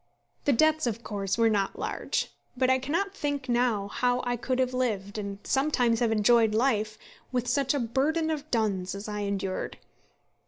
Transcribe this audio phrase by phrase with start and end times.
[0.45, 4.57] The debts, of course, were not large, but I cannot think now how I could
[4.57, 6.97] have lived, and sometimes have enjoyed life,
[7.31, 9.77] with such a burden of duns as I endured.